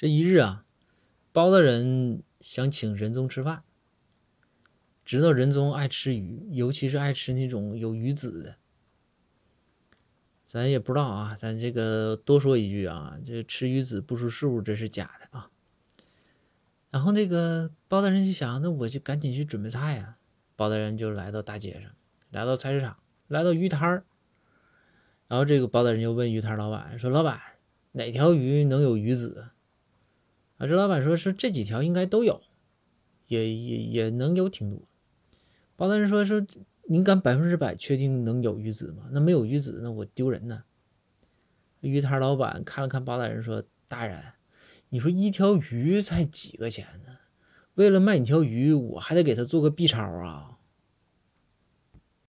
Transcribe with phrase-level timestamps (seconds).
[0.00, 0.64] 这一日啊，
[1.30, 3.64] 包大人想请仁宗吃饭，
[5.04, 8.56] 知道仁宗爱吃鱼，尤其是爱吃那种有鱼籽的。
[10.42, 15.50] 咱也不知道啊，咱这个多说一句啊，这吃鱼籽不出数，这是假的啊。
[16.88, 20.16] 然后那个包大人就想，那我就赶紧去准备菜呀。
[20.56, 21.90] 包大人就来到大街上，
[22.30, 22.96] 来到菜市场，
[23.28, 24.06] 来到鱼摊儿。
[25.28, 27.38] 然后这个包大人就问鱼摊老板说：“老板，
[27.92, 29.48] 哪条鱼能有鱼籽？”
[30.60, 32.42] 啊，这老板说：“是这几条应该都有，
[33.28, 34.82] 也也也能有挺多。”
[35.74, 36.46] 包大人说：“说
[36.86, 39.08] 您敢百分之百确定能有鱼籽吗？
[39.10, 40.64] 那没有鱼籽，那我丢人呢。”
[41.80, 44.22] 鱼摊老板看了看包大人说：“大人，
[44.90, 47.16] 你说一条鱼才几个钱呢？
[47.76, 50.58] 为了卖你条鱼，我还得给他做个 B 超啊？”